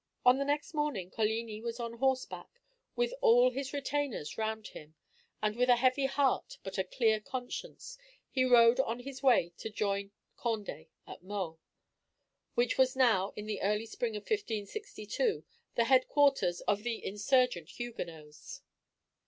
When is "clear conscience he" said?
6.83-8.43